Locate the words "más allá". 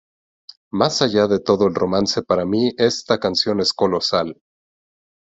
0.71-1.27